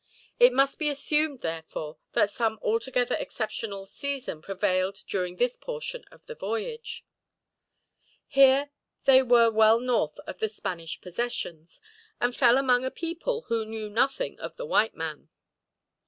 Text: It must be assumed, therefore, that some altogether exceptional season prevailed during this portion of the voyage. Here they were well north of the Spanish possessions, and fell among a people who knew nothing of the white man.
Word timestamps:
It 0.39 0.51
must 0.51 0.79
be 0.79 0.89
assumed, 0.89 1.41
therefore, 1.41 1.99
that 2.13 2.31
some 2.31 2.57
altogether 2.63 3.13
exceptional 3.17 3.85
season 3.85 4.41
prevailed 4.41 5.03
during 5.07 5.35
this 5.35 5.57
portion 5.57 6.05
of 6.09 6.25
the 6.25 6.33
voyage. 6.33 7.05
Here 8.25 8.71
they 9.05 9.21
were 9.21 9.51
well 9.51 9.79
north 9.79 10.19
of 10.25 10.39
the 10.39 10.49
Spanish 10.49 10.99
possessions, 11.01 11.79
and 12.19 12.35
fell 12.35 12.57
among 12.57 12.83
a 12.83 12.89
people 12.89 13.43
who 13.43 13.63
knew 13.63 13.91
nothing 13.91 14.39
of 14.39 14.55
the 14.57 14.65
white 14.65 14.95
man. 14.95 15.29